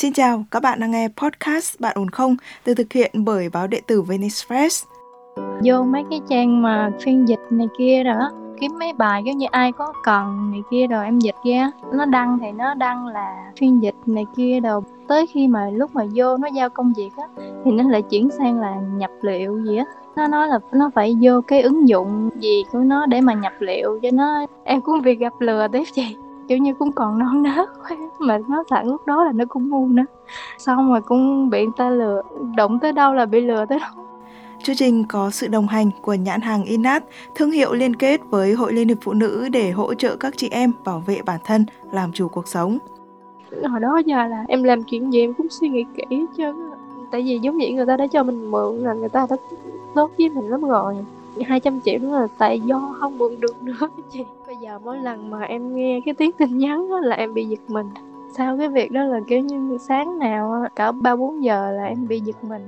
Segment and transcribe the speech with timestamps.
[0.00, 3.66] Xin chào, các bạn đang nghe podcast Bạn ổn không được thực hiện bởi báo
[3.66, 4.84] điện tử Venice Press.
[5.64, 9.46] Vô mấy cái trang mà phiên dịch này kia đó kiếm mấy bài giống như
[9.50, 13.52] ai có cần này kia rồi em dịch ra nó đăng thì nó đăng là
[13.60, 14.80] phiên dịch này kia đồ.
[15.08, 17.24] Tới khi mà lúc mà vô nó giao công việc á
[17.64, 19.84] thì nó lại chuyển sang là nhập liệu gì á.
[20.16, 23.52] Nó nói là nó phải vô cái ứng dụng gì của nó để mà nhập
[23.58, 24.46] liệu cho nó.
[24.64, 26.16] Em cũng việc gặp lừa tiếp chị
[26.50, 29.68] kiểu như cũng còn non nớt quá mà nó thẳng lúc đó là nó cũng
[29.68, 30.04] ngu nữa.
[30.58, 32.22] Xong rồi cũng bị người ta lừa
[32.56, 34.04] động tới đâu là bị lừa tới đâu.
[34.62, 38.54] Chương trình có sự đồng hành của nhãn hàng Inat, thương hiệu liên kết với
[38.54, 41.64] Hội Liên hiệp Phụ nữ để hỗ trợ các chị em bảo vệ bản thân,
[41.92, 42.78] làm chủ cuộc sống.
[43.68, 46.52] Hồi đó giờ là em làm chuyện gì em cũng suy nghĩ kỹ chứ
[47.12, 49.36] tại vì giống như người ta đã cho mình mượn là người ta đã
[49.94, 50.96] tốt với mình lắm rồi
[51.46, 54.24] 200 triệu đó là tại do không mượn được nữa chị.
[54.46, 57.44] Bây giờ mỗi lần mà em nghe cái tiếng tin nhắn đó là em bị
[57.44, 57.86] giật mình.
[58.36, 62.08] Sau cái việc đó là kiểu như sáng nào cả ba bốn giờ là em
[62.08, 62.62] bị giật mình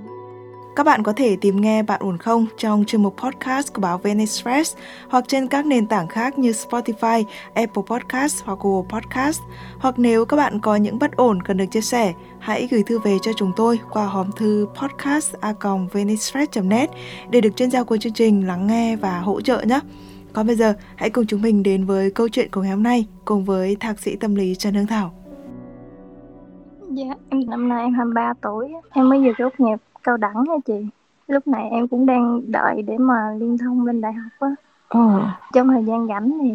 [0.77, 3.99] các bạn có thể tìm nghe Bạn ổn không trong chuyên mục podcast của báo
[3.99, 4.77] Venice Press
[5.09, 9.41] hoặc trên các nền tảng khác như Spotify, Apple Podcast hoặc Google Podcast.
[9.79, 12.99] Hoặc nếu các bạn có những bất ổn cần được chia sẻ, hãy gửi thư
[12.99, 16.91] về cho chúng tôi qua hòm thư podcast@venicepress.net
[17.31, 19.81] để được chuyên gia của chương trình lắng nghe và hỗ trợ nhé.
[20.33, 23.07] Còn bây giờ, hãy cùng chúng mình đến với câu chuyện của ngày hôm nay
[23.25, 25.13] cùng với thạc sĩ tâm lý Trần Hương Thảo.
[26.91, 30.55] Dạ, em năm nay em 23 tuổi, em mới vừa tốt nghiệp cao đẳng hả
[30.67, 30.75] chị.
[31.27, 34.49] Lúc này em cũng đang đợi để mà liên thông lên đại học á.
[34.89, 35.01] Ừ.
[35.55, 36.51] trong thời gian rảnh thì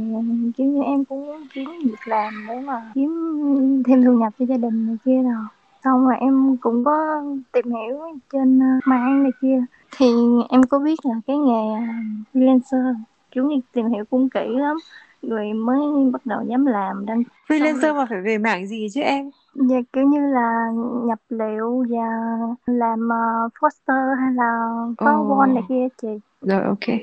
[0.57, 3.09] kiểu như em cũng kiếm việc làm để mà kiếm
[3.87, 5.45] thêm thu nhập cho gia đình này kia rồi
[5.83, 7.97] xong rồi em cũng có tìm hiểu
[8.33, 9.59] trên ờ, mạng này kia.
[9.99, 10.05] Thì
[10.49, 11.93] em có biết là cái nghề ờ,
[12.33, 12.95] freelancer
[13.31, 14.77] kiểu như tìm hiểu cũng kỹ lắm.
[15.21, 15.79] Rồi mới
[16.13, 20.03] bắt đầu dám làm đăng freelancer mà phải về mảng gì chứ em Dạ kiểu
[20.03, 20.71] như là
[21.03, 22.07] nhập liệu và
[22.65, 25.05] làm uh, poster hay là Ồ.
[25.05, 26.19] wall này kia chị.
[26.41, 26.97] Rồi ok.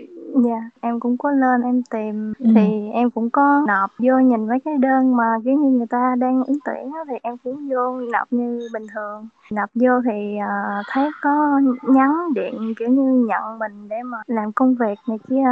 [0.44, 2.44] Dạ em cũng có lên em tìm Ừ.
[2.54, 6.14] thì em cũng có nộp vô nhìn mấy cái đơn mà kiểu như người ta
[6.18, 9.28] đang ứng tuyển á, thì em cũng vô nộp như bình thường.
[9.52, 14.52] Nộp vô thì ờ, thấy có nhắn điện kiểu như nhận mình để mà làm
[14.52, 15.44] công việc này kia.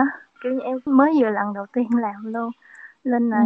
[0.43, 2.51] Kiểu như em mới vừa lần đầu tiên làm luôn
[3.05, 3.45] lên là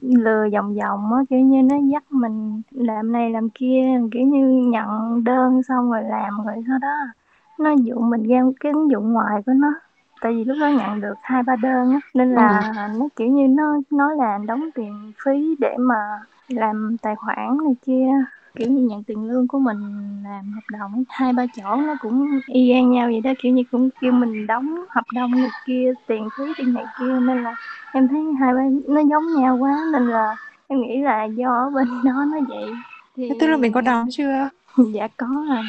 [0.00, 4.68] lừa vòng vòng á kiểu như nó dắt mình làm này làm kia kiểu như
[4.70, 6.94] nhận đơn xong rồi làm rồi sau đó
[7.58, 9.74] nó dụ mình ra cái ứng dụng ngoài của nó.
[10.20, 13.48] Tại vì lúc đó nhận được hai ba đơn á nên là nó kiểu như
[13.48, 15.94] nó nói là đóng tiền phí để mà
[16.48, 18.06] làm tài khoản này kia
[18.54, 19.76] kiểu như nhận tiền lương của mình
[20.24, 23.62] làm hợp đồng hai ba chỗ nó cũng y gan nhau vậy đó kiểu như
[23.70, 27.56] cũng kêu mình đóng hợp đồng này kia tiền phí tiền này kia nên là
[27.92, 31.70] em thấy hai bên nó giống nhau quá nên là em nghĩ là do ở
[31.70, 32.82] bên đó nó vậy.
[33.16, 34.48] Thì Tức là mình có đóng chưa?
[34.94, 35.62] dạ có rồi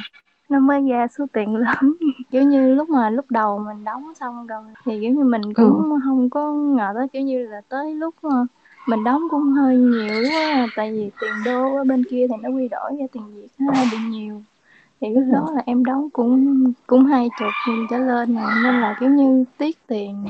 [0.49, 1.93] nó mới ra số tiền lớn
[2.31, 5.99] kiểu như lúc mà lúc đầu mình đóng xong rồi thì kiểu như mình cũng
[6.05, 8.29] không có ngờ tới kiểu như là tới lúc ờ,
[8.85, 12.35] mình đóng cũng hơi nhiều quá à, tại vì tiền đô ở bên kia thì
[12.41, 14.43] nó quy đổi ra tiền việt nó hơi bị nhiều.
[15.01, 18.81] Thì lúc đó là em đóng cũng cũng hai chục nghìn trở lên rồi nên
[18.81, 20.25] là kiểu như tiếc tiền,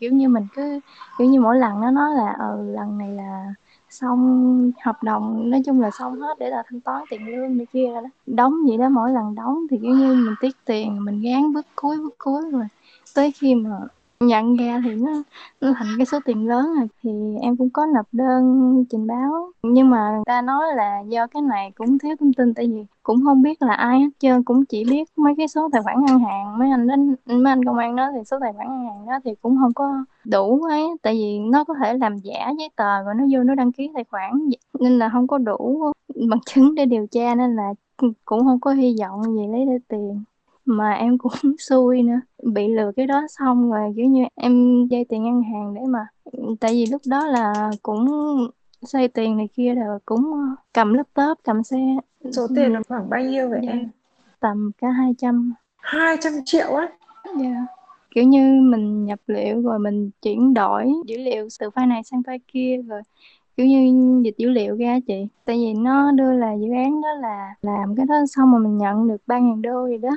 [0.00, 0.80] kiểu như mình cứ,
[1.18, 3.54] kiểu như mỗi lần nó nói là ừ lần này là
[3.90, 7.66] xong hợp đồng, nói chung là xong hết để là thanh toán tiền lương này
[7.72, 8.08] kia rồi đó.
[8.26, 11.66] Đóng vậy đó, mỗi lần đóng thì kiểu như mình tiếc tiền, mình gán bước
[11.76, 12.64] cuối bước cuối rồi.
[13.14, 13.70] Tới khi mà
[14.20, 15.22] nhận ra thì nó
[15.60, 17.10] nó thành cái số tiền lớn rồi, thì
[17.42, 19.52] em cũng có nộp đơn trình báo.
[19.62, 22.84] Nhưng mà người ta nói là do cái này cũng thiếu thông tin, tại vì
[23.02, 26.04] cũng không biết là ai hết trơn, cũng chỉ biết mấy cái số tài khoản
[26.04, 28.86] ngân hàng, mấy anh đến, mấy anh công an đó, thì số tài khoản ngân
[28.86, 32.52] hàng đó thì cũng không có đủ ấy, tại vì nó có thể làm giả
[32.58, 34.32] giấy tờ rồi nó vô nó đăng ký tài khoản
[34.80, 35.92] nên là không có đủ
[36.28, 37.74] bằng chứng để điều tra, nên là
[38.24, 40.24] cũng không có hy vọng gì lấy được tiền
[40.66, 42.20] mà em cũng xui nữa
[42.52, 46.06] bị lừa cái đó xong rồi kiểu như em vay tiền ngân hàng để mà
[46.60, 48.06] tại vì lúc đó là cũng
[48.82, 50.32] xoay tiền này kia rồi cũng
[50.74, 51.78] cầm laptop cầm xe
[52.32, 53.72] Số tiền là khoảng bao nhiêu vậy Dạ.
[53.72, 53.88] em?
[54.40, 56.88] tầm cả 200 200 triệu á?
[57.40, 57.66] Dạ.
[58.14, 62.20] Kiểu như mình nhập liệu rồi mình chuyển đổi dữ liệu từ file này sang
[62.20, 63.02] file kia rồi
[63.56, 65.26] kiểu như dịch dữ liệu ra chị.
[65.44, 68.78] Tại vì nó đưa là dự án đó là làm cái đó xong mà mình
[68.78, 70.10] nhận được 3.000 đô gì đó.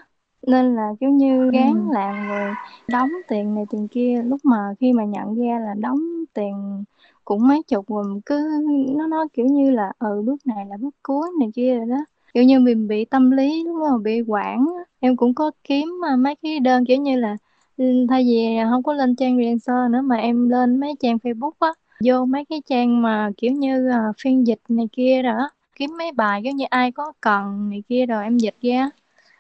[0.47, 1.93] Nên là kiểu như gán Ừ.
[1.93, 2.55] làm rồi
[2.87, 4.21] đóng tiền này tiền kia.
[4.25, 5.99] Lúc mà khi mà nhận ra là đóng
[6.33, 6.83] tiền
[7.25, 8.49] cũng mấy chục rồi mình cứ
[8.97, 12.05] nó nói kiểu như là ừ bước này là bước cuối này kia rồi đó.
[12.33, 14.65] Kiểu như mình bị tâm lý đúng không bị quản
[14.99, 17.37] em cũng có kiếm mà mấy cái đơn kiểu như là
[17.77, 21.51] ừ, thay vì không có lên trang freelancer nữa mà em lên mấy trang Facebook
[21.59, 21.69] á.
[22.05, 26.11] Vô mấy cái trang mà kiểu như à, phiên dịch này kia đó kiếm mấy
[26.11, 28.89] bài kiểu như ai có cần này kia rồi em dịch ra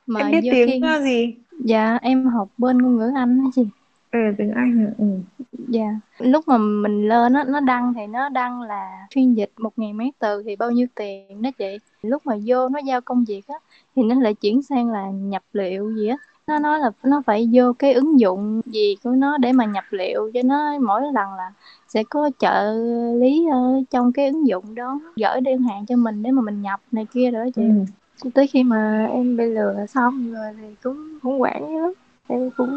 [0.09, 1.35] mà em biết tiếng khi gì?
[1.59, 3.67] Dạ em học bên ngôn ngữ Anh đó chị.
[4.11, 5.05] Ừ tiếng Anh ừ.
[5.67, 5.99] dạ.
[6.19, 9.97] Lúc mà mình lên á nó đăng thì nó đăng là phiên dịch một ngàn
[9.97, 11.77] mấy từ thì bao nhiêu tiền đó chị?
[12.01, 13.55] Lúc mà vô nó giao công việc á
[13.95, 16.17] thì nó lại chuyển sang là nhập liệu gì á.
[16.47, 19.83] Nó nói là nó phải vô cái ứng dụng gì của nó để mà nhập
[19.89, 21.51] liệu cho nó mỗi lần là
[21.87, 22.73] sẽ có trợ
[23.19, 26.61] lý ở trong cái ứng dụng đó gửi đơn hàng cho mình để mà mình
[26.61, 27.61] nhập này kia rồi đó chị.
[27.61, 27.85] Ừ
[28.35, 31.93] tới khi mà em bị lừa xong rồi thì cũng cũng quản lắm.
[32.27, 32.69] Em cũng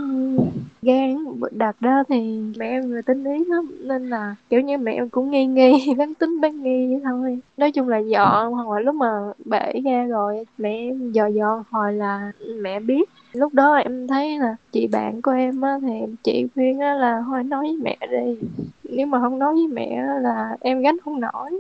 [0.83, 1.17] gan
[1.53, 3.71] đặt đó thì mẹ em người tính ý lắm.
[3.89, 7.41] Nên là, kiểu như, mẹ em cũng nghi nghi bán tính bán nghi vậy thôi.
[7.57, 9.07] Nói chung là dọn, hoặc là lúc mà
[9.45, 13.05] bể ra rồi, mẹ em dò dò hồi là mẹ biết.
[13.33, 17.23] Lúc đó em thấy là chị bạn của em á, thì chị khuyên á là
[17.27, 18.49] thôi nói với mẹ đi.
[18.85, 21.51] Nếu mà không nói với mẹ là em gánh không nổi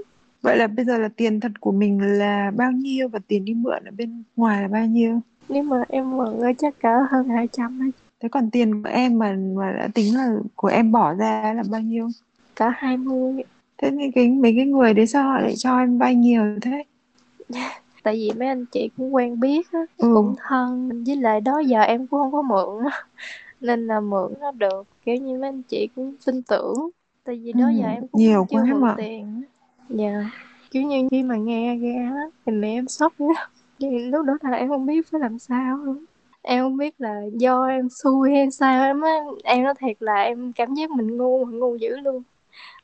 [0.43, 3.55] vậy là bây giờ là tiền thật của mình là bao nhiêu và tiền đi
[3.55, 5.21] mượn ở bên ngoài là bao nhiêu?
[5.49, 9.37] Nếu mà em mượn chắc cả hơn 200 ấy thế còn tiền của em mà
[9.57, 12.09] mà đã tính là của em bỏ ra là bao nhiêu?
[12.57, 13.43] Cả 20
[13.79, 16.85] thế thì cái mấy cái người đấy sao họ lại cho em vay nhiều thế?
[18.03, 20.09] Tại vì mấy anh chị cũng quen biết á Ừ.
[20.09, 22.85] cũng thân với lại đó giờ em cũng không có mượn
[23.61, 26.91] nên là mượn nó được kiểu như mấy anh chị cũng tin tưởng.
[27.25, 28.97] Tại vì đó Ừ, giờ em cũng nhiều chưa quá mượn mà.
[28.97, 29.45] tiền
[29.97, 30.31] dạ.
[30.71, 33.13] Kiểu như khi mà nghe ra á thì mẹ em sốc
[33.79, 36.05] thì lúc đó là em không biết phải làm sao luôn.
[36.43, 39.19] Em không biết là do em xui hay sao em á.
[39.45, 42.23] Em nói thiệt là em cảm giác mình ngu mà ngu dữ luôn.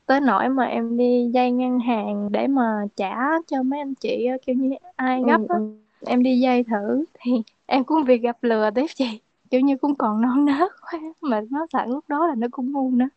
[0.05, 3.17] Tới nỗi mà em đi vay ngân hàng để mà trả
[3.47, 5.75] cho mấy anh chị kiểu như ai gấp á ừ.
[6.05, 7.31] em đi vay thử thì
[7.65, 9.19] em cũng bị gặp lừa tiếp chị.
[9.51, 12.71] Kiểu như cũng còn non nớt quá mà nó sẵn lúc đó là nó cũng
[12.71, 13.07] ngu nữa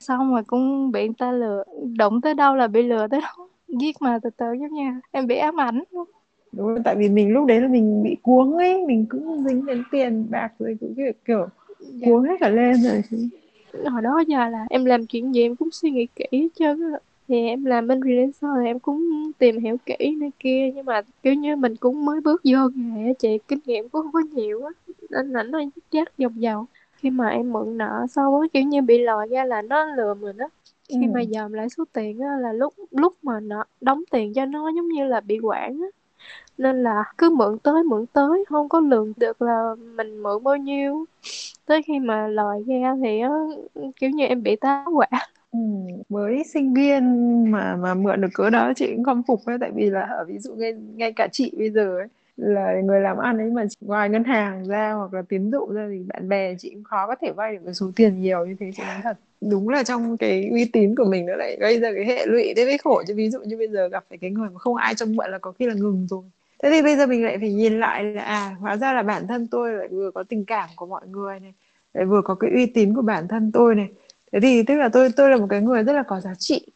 [0.00, 1.64] xong rồi cũng bị người ta lừa
[1.96, 5.26] động tới đâu là bị lừa tới đó giết mà từ từ giống như em
[5.26, 5.82] bị ám ảnh.
[5.92, 6.08] Luôn
[6.52, 9.66] đúng rồi, tại vì mình lúc đấy là mình bị cuống ấy mình cũng dính
[9.66, 11.46] đến tiền bạc rồi cũng kiểu, kiểu
[11.80, 12.06] Dạ.
[12.06, 13.02] cuống hết cả lên rồi.
[13.90, 16.80] Hồi đó giờ là em làm chuyện gì em cũng suy nghĩ kỹ hết trơn
[16.92, 16.98] á.
[17.28, 21.02] Thì em làm bên freelancer thì em cũng tìm hiểu kỹ này kia nhưng mà
[21.22, 24.62] kiểu như mình cũng mới bước vô nghề chị kinh nghiệm cũng không có nhiều
[24.64, 24.70] á.
[25.10, 25.60] Nên là nó
[25.90, 26.66] dắt vòng vòng
[26.98, 30.14] khi mà em mượn nợ xong á kiểu như bị lòi ra là nó lừa
[30.14, 30.46] mình á.
[31.00, 31.08] Khi Ừ.
[31.08, 34.68] mà dòm lại số tiền á là lúc lúc mà nó đóng tiền cho nó
[34.76, 35.88] giống như là bị quản á.
[36.58, 40.56] Nên là cứ mượn tới mượn tới không có lường được là mình mượn bao
[40.56, 41.06] nhiêu.
[41.66, 43.30] Tới khi mà lòi ra thì á
[43.96, 45.08] kiểu như em bị tá hỏa.
[45.52, 45.58] Ừ,
[46.08, 47.04] với sinh viên
[47.50, 50.24] mà mà mượn được cỡ đó chị cũng khâm phục ấy tại vì là ở
[50.28, 52.08] ví dụ ngay ngay cả chị bây giờ ấy
[52.38, 55.88] là người làm ăn ấy mà ngoài ngân hàng ra hoặc là tín dụng ra
[55.90, 58.56] thì bạn bè chị cũng khó có thể vay được cái số tiền nhiều như
[58.60, 58.70] thế.
[58.76, 61.92] Chị nói thật, đúng là trong cái uy tín của mình nó lại gây ra
[61.94, 63.02] cái hệ lụy, thế mới khổ.
[63.08, 65.30] Chứ ví dụ như bây giờ gặp phải cái người mà không ai trông mượn
[65.30, 66.22] là có khi là ngừng rồi.
[66.62, 69.26] Thế thì bây giờ mình lại phải nhìn lại là à hóa ra là bản
[69.26, 71.52] thân tôi lại vừa có tình cảm của mọi người này,
[71.94, 73.88] lại vừa có cái uy tín của bản thân tôi này.
[74.32, 76.66] Thế thì tức là tôi tôi là một cái người rất là có giá trị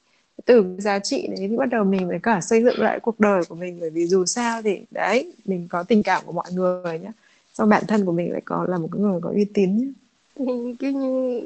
[0.45, 3.45] từ giá trị đấy thì bắt đầu mình phải cả xây dựng lại cuộc đời
[3.49, 3.79] của mình.
[3.81, 7.13] Bởi vì dù sao thì đấy mình có tình cảm của mọi người nhé
[7.55, 9.87] xong bản thân của mình lại có là một cái người có uy tín nhé
[10.35, 10.45] thì
[10.79, 11.41] kiểu như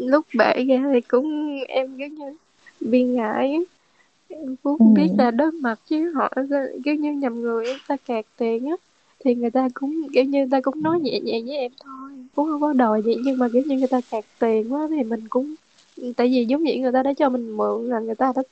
[0.00, 2.36] lúc bể ra thì cũng em kiểu như
[2.80, 3.52] bị ngại
[4.28, 6.32] em cũng không biết là đối mặt với họ
[6.84, 8.76] kiểu như nhầm người người ta kẹt tiền á.
[9.24, 12.10] Thì người ta cũng kiểu như người ta cũng nói nhẹ nhàng với em thôi.
[12.34, 15.02] Cũng không có đòi gì nhưng mà kiểu như người ta kẹt tiền quá thì
[15.04, 15.54] mình cũng
[16.16, 18.42] tại vì giống vậy người ta đã cho mình mượn là người ta đã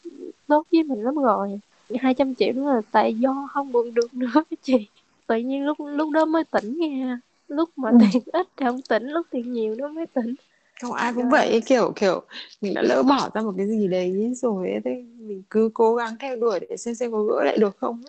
[0.47, 1.61] tốt với mình lắm rồi.
[2.01, 4.91] 200 triệu đó là tại do không mượn được nữa chị.
[5.27, 7.21] Tự nhiên lúc lúc đó mới tỉnh nha.
[7.49, 7.99] Lúc mà Ừ.
[8.13, 10.35] tiền ít thì không tỉnh lúc tiền nhiều nó mới tỉnh.
[10.83, 12.23] Không ai cũng vậy kiểu kiểu
[12.61, 15.95] mình đã lỡ bỏ ra một cái gì đấy rồi ấy, thế mình cứ cố
[15.95, 18.03] gắng theo đuổi để xem xem có gỡ lại được không.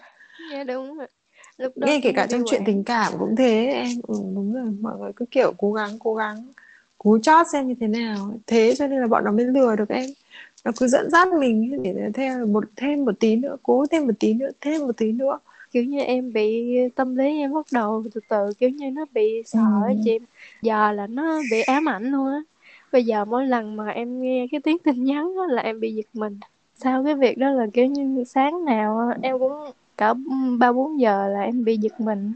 [0.51, 1.07] Dạ đúng rồi.
[1.57, 3.87] Lúc đó ngay kể cả trong chuyện tình cảm cũng thế em.
[4.07, 6.47] Ừ, đúng rồi mọi người cứ kiểu cố gắng cố gắng
[7.03, 8.33] cú chót xem như thế nào.
[8.47, 10.05] Thế cho nên là bọn nó mới lừa được em.
[10.65, 14.13] Nó cứ dẫn dắt mình để theo một thêm một tí nữa cố thêm một
[14.19, 15.39] tí nữa thêm một tí nữa.
[15.71, 19.43] Kiểu như em bị tâm lý em bắt đầu từ từ kiểu như nó bị
[19.45, 19.93] sợ Ừ.
[20.05, 20.19] chị.
[20.61, 22.39] Giờ là nó bị ám ảnh luôn á.
[22.91, 25.93] Bây giờ mỗi lần mà em nghe cái tiếng tin nhắn á là em bị
[25.95, 26.39] giật mình.
[26.75, 29.51] Sau cái việc đó là kiểu như sáng nào em cũng
[29.97, 30.13] cả
[30.59, 32.33] ba bốn giờ là em bị giật mình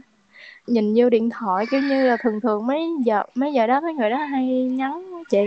[0.66, 3.94] nhìn vô điện thoại kiểu như là thường thường mấy giờ mấy giờ đó mấy
[3.94, 4.92] người đó hay nhắn
[5.28, 5.38] chị.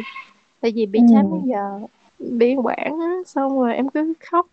[0.61, 1.03] Tại vì bị Ừ.
[1.07, 1.79] trái múi giờ
[2.39, 4.47] bị quản á xong rồi em cứ khóc.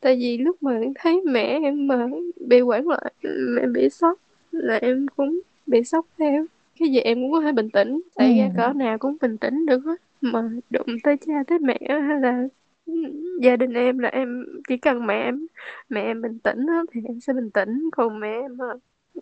[0.00, 2.06] Tại vì lúc mà thấy mẹ em mà
[2.48, 3.14] bị quản lại
[3.56, 4.18] mẹ bị sốc
[4.50, 6.46] là em cũng bị sốc theo.
[6.80, 8.34] Cái gì em cũng có thể bình tĩnh tại Ừ.
[8.38, 12.20] ra cỡ nào cũng bình tĩnh được hết mà đụng tới cha tới mẹ hay
[12.20, 12.42] là
[13.42, 15.46] gia đình em là em chỉ cần mẹ em
[15.88, 18.64] mẹ em bình tĩnh á, thì em sẽ bình tĩnh còn mẹ em mà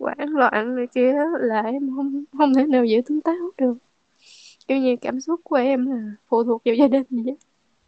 [0.01, 3.75] hoảng loạn này kia là em không không thể nào giữ tương táo được.
[4.69, 5.97] Kiểu như cảm xúc của em là
[6.29, 7.37] phụ thuộc vào gia đình vậy.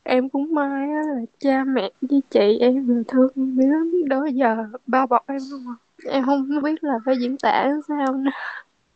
[0.02, 4.08] Em cũng may á, là cha mẹ với chị em đều thương em lắm.
[4.08, 5.74] Đó giờ bao bọc em luôn mà
[6.10, 8.30] em không biết là phải diễn tả sao nữa.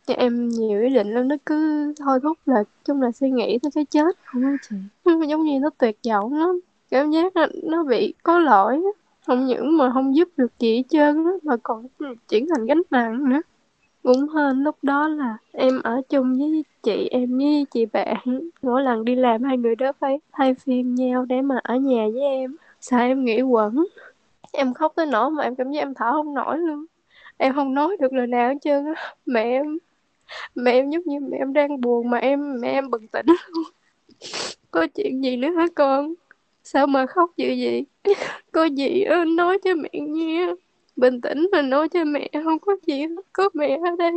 [0.06, 3.58] Cho em nhiều ý định lắm nó cứ thôi thúc là chung là suy nghĩ
[3.62, 4.76] tới cái chết không á chị.
[5.28, 6.60] Giống như nó tuyệt vọng lắm.
[6.90, 8.82] Cảm giác là nó bị có lỗi
[9.26, 11.86] không những mà không giúp được gì hết trơn á, mà còn
[12.28, 13.40] chuyển thành gánh nặng nữa.
[14.02, 18.16] Cũng hơn lúc đó là em ở chung với chị em với chị bạn.
[18.62, 22.06] Mỗi lần đi làm hai người đó phải thay phiên nhau để mà ở nhà
[22.14, 22.56] với em.
[22.80, 23.86] Sợ em nghĩ quẩn?
[24.52, 26.84] Em khóc tới nỗi mà em cảm giác em thở không nổi luôn.
[27.36, 29.14] Em không nói được lời nào hết trơn á.
[29.26, 29.78] Mẹ em
[30.54, 33.26] mẹ em giống như mẹ em đang buồn, mà em, mẹ em bừng tỉnh.
[33.26, 33.64] Luôn
[34.70, 36.14] có chuyện gì nữa hả con?
[36.64, 37.86] Sao mà khóc dữ vậy?
[38.52, 39.04] Có gì
[39.36, 40.46] nói cho mẹ nghe.
[40.96, 44.12] Bình tĩnh mà nói cho mẹ, không có gì hết, có mẹ ở đây.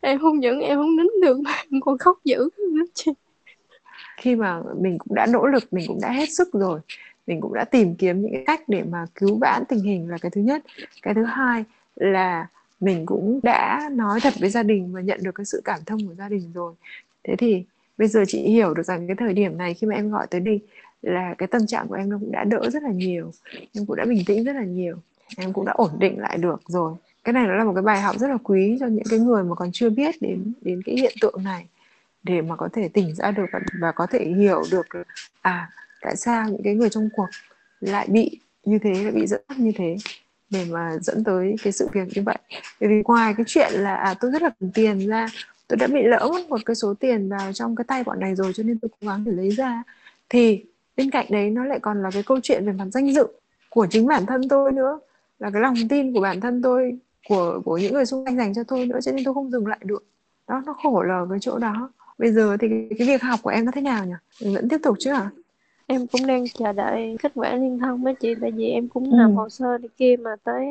[0.00, 3.12] Em không những em không nín được, mà em còn khóc dữ nữa chị.
[4.16, 6.80] Khi mà mình cũng đã nỗ lực, mình cũng đã hết sức rồi.
[7.26, 10.18] Mình cũng đã tìm kiếm những cái cách để mà cứu vãn tình hình là
[10.18, 10.62] cái thứ nhất.
[11.02, 11.64] Cái thứ hai
[11.96, 12.46] là
[12.80, 16.08] mình cũng đã nói thật với gia đình và nhận được cái sự cảm thông
[16.08, 16.72] của gia đình rồi.
[17.24, 17.64] Thế thì
[17.98, 20.40] bây giờ chị hiểu được rằng cái thời điểm này khi mà em gọi tới
[20.40, 20.60] đây
[21.04, 23.32] là cái tâm trạng của em nó cũng đã đỡ rất là nhiều
[23.74, 24.96] em cũng đã bình tĩnh rất là nhiều
[25.36, 26.94] em cũng đã ổn định lại được rồi.
[27.24, 29.44] Cái này nó là một cái bài học rất là quý cho những cái người
[29.44, 31.66] mà còn chưa biết đến đến cái hiện tượng này
[32.22, 34.86] để mà có thể tỉnh ra được và, và có thể hiểu được
[35.42, 35.70] à
[36.00, 37.28] tại sao những cái người trong cuộc
[37.80, 39.96] lại bị như thế lại bị dẫn dắt như thế
[40.50, 42.38] để mà dẫn tới cái sự việc như vậy.
[42.80, 45.26] Bởi vì ngoài cái chuyện là à tôi rất là cần tiền ra
[45.68, 48.34] tôi đã bị lỡ mất một cái số tiền vào trong cái tay bọn này
[48.34, 49.82] rồi cho nên tôi cố gắng để lấy ra
[50.28, 50.64] thì
[50.96, 53.26] bên cạnh đấy nó lại còn là cái câu chuyện về mặt danh dự
[53.70, 55.00] của chính bản thân tôi nữa
[55.38, 56.98] là cái lòng tin của bản thân tôi
[57.28, 59.66] của của những người xung quanh dành cho tôi nữa cho nên tôi không dừng
[59.66, 60.04] lại được.
[60.48, 61.90] Đó nó khổ là cái chỗ đó.
[62.18, 64.14] Bây giờ thì cái, cái việc học của em nó thế nào nhỉ?
[64.42, 65.30] Mình vẫn tiếp tục chứ à
[65.86, 69.10] em cũng đang chờ đợi kết quả liên thông với chị tại vì em cũng
[69.10, 69.16] ừ.
[69.16, 70.64] làm hồ sơ đi kia mà tới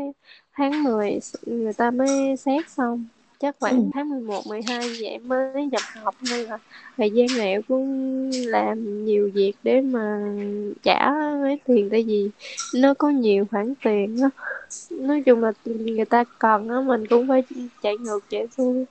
[0.54, 3.06] tháng 10 người ta mới xét xong
[3.44, 3.84] chắc khoảng ừ.
[3.94, 6.58] tháng 11, 12 vậy em mới nhập học nên là
[6.98, 10.34] thời gian này em cũng làm nhiều việc để mà
[10.84, 12.30] trả mấy tiền tại vì
[12.76, 14.30] nó có nhiều khoản tiền đó.
[14.92, 17.44] nói chung là người ta cần á mình cũng phải
[17.84, 18.86] chạy ngược chạy xuôi.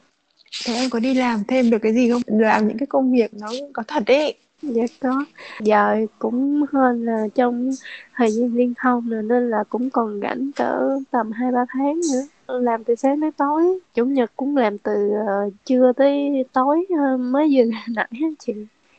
[0.66, 2.22] Thế em có đi làm thêm được cái gì không?
[2.26, 5.24] Làm những cái công việc nó có thật đấy dạ có.
[5.60, 7.70] Giờ cũng hơn là trong
[8.14, 12.00] thời gian liên thông rồi nên là cũng còn rảnh cỡ tầm hai ba tháng
[12.12, 13.78] nữa làm từ sáng tới tối.
[13.94, 18.52] Chủ nhật cũng làm từ uh, trưa tới tối uh, mới vừa nãy chị.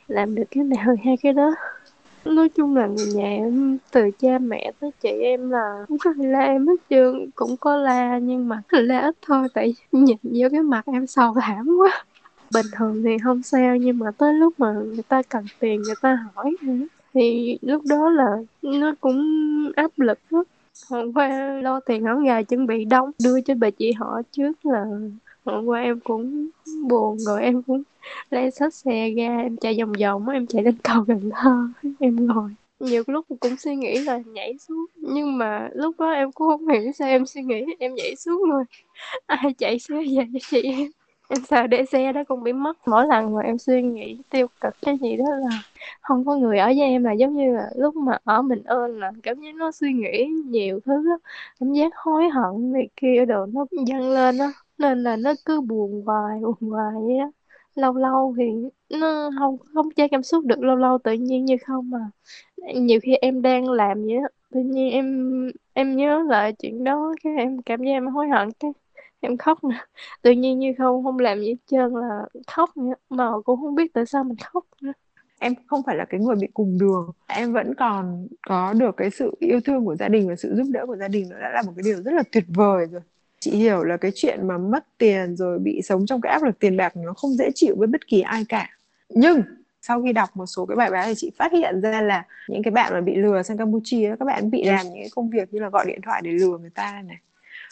[0.08, 1.56] Làm được cái nào hai cái đó.
[2.26, 6.14] Nói chung là người nhà em từ cha mẹ tới chị em là cũng có
[6.18, 10.48] la em hết trơn cũng có la nhưng mà la ít thôi tại nhìn vô
[10.52, 12.04] cái mặt em sầu thảm quá.
[12.54, 15.96] Bình thường thì không sao nhưng mà tới lúc mà người ta cần tiền người
[16.02, 16.56] ta hỏi
[17.14, 19.22] thì lúc đó là nó cũng
[19.76, 20.44] áp lực lắm
[20.89, 24.65] hôm qua lo tiền áo gà chuẩn bị đông, đưa cho bà chị họ trước
[24.65, 24.86] là
[25.46, 26.48] hôm qua em cũng
[26.88, 27.84] buồn rồi, em cũng
[28.30, 31.68] lấy xách xe ra, em chạy vòng vòng em chạy lên cầu Cần Thơ,
[32.00, 32.51] em ngồi.
[32.80, 36.68] Nhiều lúc cũng suy nghĩ là nhảy xuống, nhưng mà lúc đó em cũng không
[36.68, 38.63] hiểu sao em suy nghĩ, em nhảy xuống rồi.
[39.25, 40.88] Ai chạy xe về cho chị em?
[41.34, 42.78] Em sợ để xe đó cũng bị mất.
[42.88, 45.50] Mỗi lần mà em suy nghĩ tiêu cực cái gì đó là
[46.02, 49.00] không có người ở với em là giống như là lúc mà ở mình ơn
[49.00, 51.18] là cảm giác nó suy nghĩ nhiều thứ đó.
[51.60, 55.62] cảm giác hối hận này kia đồ nó dâng lên đó nên là nó cứ
[55.62, 57.32] buồn hoài buồn hoài vậy đó
[57.75, 58.44] lâu lâu thì
[59.00, 62.00] nó không không che cảm xúc được, lâu lâu tự nhiên như không mà
[62.75, 67.13] nhiều khi em đang làm vậy đó tự nhiên em em nhớ lại chuyện đó,
[67.24, 68.72] cái em cảm giác em hối hận, cái
[69.24, 69.86] em khóc nè.
[70.22, 72.94] Tự nhiên như không không làm gì hết trơn là khóc nữa.
[73.10, 74.92] Mà cũng không biết tại sao mình khóc nữa.
[75.39, 77.12] Em không phải là cái người bị cùng đường.
[77.27, 80.68] Em vẫn còn có được cái sự yêu thương của gia đình và sự giúp
[80.70, 81.30] đỡ của gia đình.
[81.30, 83.01] Nó đã là một cái điều rất là tuyệt vời rồi.
[83.39, 86.60] Chị hiểu là cái chuyện mà mất tiền rồi bị sống trong cái áp lực
[86.60, 88.70] tiền bạc nó không dễ chịu với bất kỳ ai cả.
[89.10, 89.42] Nhưng
[89.82, 92.63] sau khi đọc một số cái bài báo thì chị phát hiện ra là những
[92.63, 95.53] cái bạn mà bị lừa sang Campuchia, các bạn bị làm những cái công việc
[95.53, 97.18] như là gọi điện thoại để lừa người ta này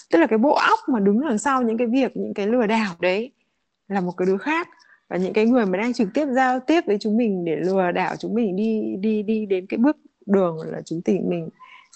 [0.09, 2.67] tức là cái bộ óc mà đứng đằng sau những cái việc, những cái lừa
[2.67, 3.31] đảo đấy
[3.87, 4.67] là một cái đứa khác.
[5.09, 7.91] Và những cái người mà đang trực tiếp giao tiếp với chúng mình để lừa
[7.91, 11.49] đảo chúng mình đi đi đi đến cái bước đường là chúng tỉnh mình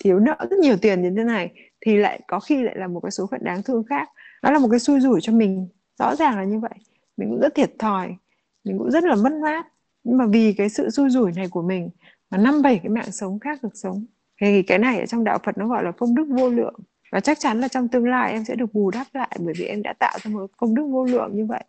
[0.03, 2.99] thiếu nợ rất nhiều tiền như thế này, thì lại có khi lại là một
[2.99, 4.09] cái số phận đáng thương khác.
[4.43, 5.67] Đó là một cái xui rủi cho mình.
[5.99, 6.71] Rõ ràng là như vậy.
[7.17, 8.15] Mình cũng rất thiệt thòi.
[8.63, 9.67] Mình cũng rất là mất mát.
[10.03, 11.89] Nhưng mà vì cái sự xui rủi này của mình
[12.29, 14.05] mà năm bảy cái mạng sống khác được sống.
[14.41, 16.75] Thì cái này ở trong đạo Phật nó gọi là công đức vô lượng
[17.15, 19.65] và chắc chắn là trong tương lai em sẽ được bù đắp lại bởi vì
[19.65, 21.63] em đã tạo ra một công đức vô lượng như vậy.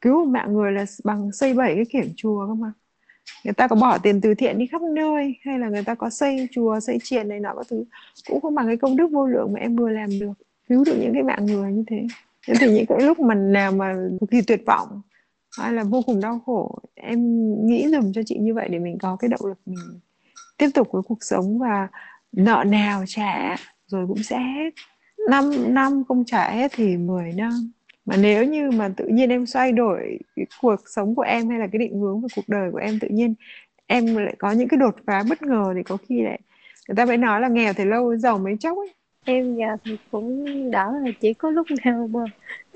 [0.00, 2.72] Cứu một mạng người là bằng xây bảy cái kiểm chùa cơ mà.
[3.44, 6.10] Người ta có bỏ tiền từ thiện đi khắp nơi hay là người ta có
[6.10, 7.84] xây chùa, xây triền này nọ các thứ,
[8.28, 10.32] cũng không bằng cái công đức vô lượng mà em vừa làm được.
[10.68, 12.06] Cứu được những cái mạng người như thế.
[12.48, 15.02] Thế thì những cái lúc mà nào mà cực kỳ tuyệt vọng,
[15.58, 17.18] hay là vô cùng đau khổ, em
[17.66, 20.00] nghĩ dùm cho chị như vậy để mình có cái động lực mình
[20.56, 21.88] tiếp tục với cuộc sống và
[22.32, 23.56] nợ nào trả
[23.88, 24.70] rồi cũng sẽ hết.
[25.30, 27.72] Năm năm không trả hết thì 10 năm.
[28.06, 31.58] Mà nếu như mà tự nhiên em xoay đổi cái cuộc sống của em hay
[31.58, 33.34] là cái định hướng về cuộc đời của em tự nhiên
[33.86, 36.40] em lại có những cái đột phá bất ngờ thì có khi lại
[36.88, 38.94] người ta mới nói là nghèo thì lâu giàu mấy chốc ấy.
[39.24, 42.20] Em giờ thì cũng đỡ là chỉ có lúc nào mà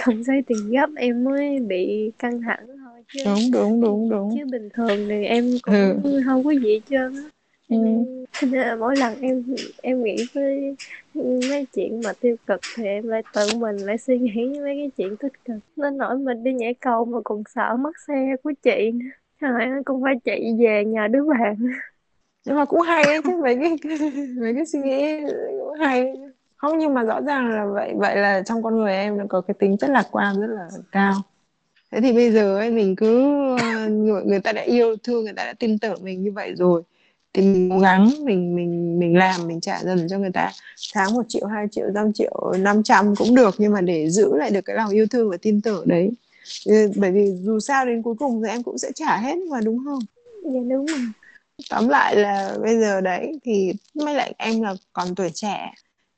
[0.05, 3.23] cần xoay tiền gấp em mới bị căng thẳng thôi chứ.
[3.25, 4.37] Đúng đúng đúng đúng.
[4.39, 6.23] Chứ bình thường thì em cũng ừ.
[6.25, 7.13] không có gì hết trơn
[7.73, 8.47] ừ.
[8.47, 9.45] nên mỗi lần em
[9.83, 10.77] em nghĩ với
[11.51, 14.91] mấy chuyện mà tiêu cực thì em lại tự mình lại suy nghĩ mấy cái
[14.97, 15.57] chuyện tích cực.
[15.77, 18.93] Nên nỗi mình đi nhảy cầu mà còn sợ mất xe của chị
[19.43, 21.57] trời ơi cũng phải chạy về nhờ đứa bạn.
[22.45, 23.77] Nhưng mà cũng hay ấy chứ mấy cái
[24.41, 25.21] mấy cái suy nghĩ
[25.61, 26.15] cũng hay
[26.57, 29.41] không nhưng mà rõ ràng là vậy vậy là trong con người em nó có
[29.41, 31.15] cái tính chất lạc quan rất là cao.
[31.91, 33.23] Thế thì bây giờ ấy mình cứ
[33.59, 36.55] ờ, người, người ta đã yêu thương người ta đã tin tưởng mình như vậy
[36.57, 36.83] rồi
[37.35, 40.53] thì mình cố gắng mình mình mình làm mình trả dần cho người ta.
[40.95, 44.37] Tháng một triệu hai triệu năm triệu năm trăm cũng được nhưng mà để giữ
[44.37, 46.11] lại được cái lòng yêu thương và tin tưởng đấy.
[46.97, 49.79] Bởi vì dù sao đến cuối cùng thì em cũng sẽ trả hết mà đúng
[49.85, 50.01] không?
[50.45, 50.99] Dạ đúng rồi.
[51.71, 55.75] Tóm lại là bây giờ đấy thì mới lại em là còn tuổi trẻ.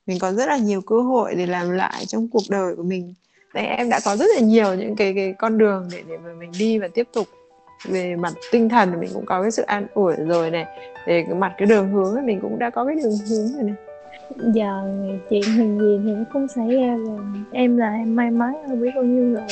[0.06, 3.14] Mình có rất là nhiều cơ hội để làm lại trong cuộc đời của mình.
[3.54, 6.30] Đấy em đã có rất là nhiều những cái cái con đường để để mà
[6.40, 7.28] mình đi và tiếp tục
[7.84, 10.66] về mặt tinh thần thì mình cũng có cái sự an ủi rồi này.
[11.06, 13.62] Về cái mặt cái đường hướng thì mình cũng đã có cái đường hướng rồi
[13.62, 13.74] này.
[14.54, 14.82] Giờ
[15.30, 17.18] chuyện hình gì thì nó cũng xảy ra rồi.
[17.52, 19.46] Em là em may mắn không biết bao nhiêu người.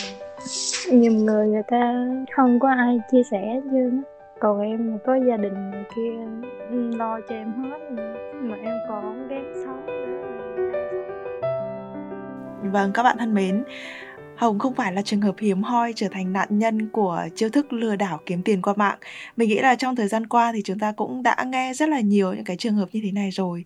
[0.90, 3.90] Nhiều người người ta không có ai chia sẻ chứ
[4.40, 6.12] còn em có gia đình này kia
[6.98, 7.78] lo cho em hết
[8.40, 9.74] mà em còn ghét xấu
[12.72, 13.64] Vâng các bạn thân mến,
[14.42, 17.72] Hồng không phải là trường hợp hiếm hoi trở thành nạn nhân của chiêu thức
[17.72, 18.98] lừa đảo kiếm tiền qua mạng.
[19.36, 22.00] Mình nghĩ là trong thời gian qua thì chúng ta cũng đã nghe rất là
[22.00, 23.64] nhiều những cái trường hợp như thế này rồi.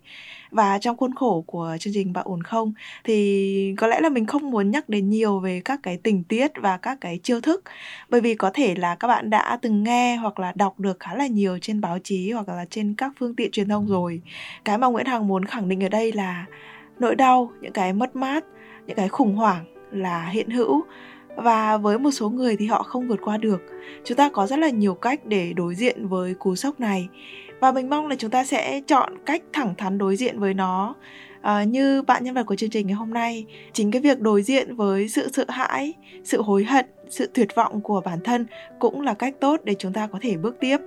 [0.51, 4.25] Và trong khuôn khổ của chương trình Bạn ổn không thì có lẽ là mình
[4.25, 7.63] không muốn nhắc đến nhiều về các cái tình tiết và các cái chiêu thức
[8.09, 11.15] bởi vì có thể là các bạn đã từng nghe hoặc là đọc được khá
[11.15, 14.21] là nhiều trên báo chí hoặc là trên các phương tiện truyền thông rồi.
[14.65, 16.45] Cái mà Nguyễn Hằng muốn khẳng định ở đây là
[16.99, 18.43] nỗi đau, những cái mất mát,
[18.87, 20.83] những cái khủng hoảng là hiện hữu.
[21.35, 23.61] Và với một số người thì họ không vượt qua được.
[24.03, 27.09] Chúng ta có rất là nhiều cách để đối diện với cú sốc này.
[27.59, 30.95] Và mình mong là chúng ta sẽ chọn cách thẳng thắn đối diện với nó.
[31.41, 34.41] À, như bạn nhân vật của chương trình ngày hôm nay chính cái việc đối
[34.41, 38.45] diện với sự sợ hãi sự hối hận sự tuyệt vọng của bản thân
[38.79, 40.77] cũng là cách tốt để chúng ta có thể bước tiếp.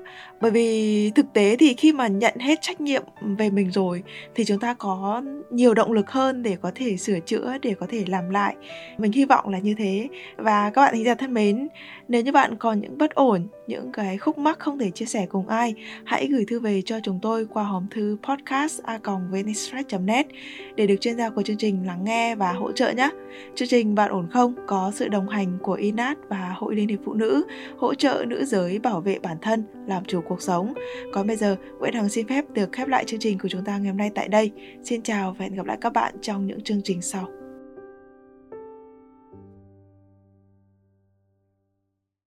[0.40, 3.02] Bởi vì thực tế thì khi mà nhận hết trách nhiệm
[3.38, 4.02] về mình rồi
[4.34, 7.86] thì chúng ta có nhiều động lực hơn để có thể sửa chữa, để có
[7.90, 8.56] thể làm lại.
[8.98, 10.08] Mình hy vọng là như thế.
[10.36, 11.68] Và các bạn thính giả thân mến,
[12.08, 15.26] nếu như bạn còn những bất ổn, những cái khúc mắc không thể chia sẻ
[15.26, 18.98] cùng ai, hãy gửi thư về cho chúng tôi qua hòm thư podcast a
[20.00, 20.26] net
[20.76, 23.10] để được chuyên gia của chương trình lắng nghe và hỗ trợ nhé.
[23.54, 26.88] Chương trình bạn ổn không có sự đồng hành của Ina sát và Hội Liên
[26.88, 27.44] hiệp Phụ nữ
[27.78, 30.72] hỗ trợ nữ giới bảo vệ bản thân, làm chủ cuộc sống.
[31.12, 33.78] Còn bây giờ, Nguyễn Hằng xin phép được khép lại chương trình của chúng ta
[33.78, 34.50] ngày hôm nay tại đây.
[34.84, 37.28] Xin chào và hẹn gặp lại các bạn trong những chương trình sau.